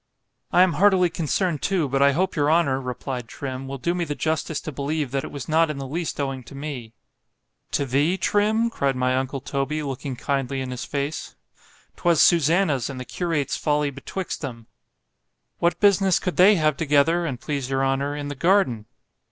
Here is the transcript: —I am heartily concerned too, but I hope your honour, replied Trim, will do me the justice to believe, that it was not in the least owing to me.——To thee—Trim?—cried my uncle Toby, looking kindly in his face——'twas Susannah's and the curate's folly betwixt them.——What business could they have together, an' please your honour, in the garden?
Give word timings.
—I 0.51 0.63
am 0.63 0.73
heartily 0.73 1.11
concerned 1.11 1.61
too, 1.61 1.87
but 1.87 2.01
I 2.01 2.13
hope 2.13 2.35
your 2.35 2.51
honour, 2.51 2.81
replied 2.81 3.27
Trim, 3.27 3.67
will 3.67 3.77
do 3.77 3.93
me 3.93 4.03
the 4.03 4.15
justice 4.15 4.59
to 4.61 4.71
believe, 4.71 5.11
that 5.11 5.23
it 5.23 5.29
was 5.29 5.47
not 5.47 5.69
in 5.69 5.77
the 5.77 5.85
least 5.85 6.19
owing 6.19 6.41
to 6.45 6.55
me.——To 6.55 7.85
thee—Trim?—cried 7.85 8.95
my 8.95 9.15
uncle 9.15 9.41
Toby, 9.41 9.83
looking 9.83 10.15
kindly 10.15 10.59
in 10.59 10.71
his 10.71 10.85
face——'twas 10.85 12.19
Susannah's 12.19 12.89
and 12.89 12.99
the 12.99 13.05
curate's 13.05 13.57
folly 13.57 13.91
betwixt 13.91 14.41
them.——What 14.41 15.79
business 15.79 16.17
could 16.17 16.37
they 16.37 16.55
have 16.55 16.77
together, 16.77 17.27
an' 17.27 17.37
please 17.37 17.69
your 17.69 17.85
honour, 17.85 18.15
in 18.15 18.27
the 18.27 18.33
garden? 18.33 18.87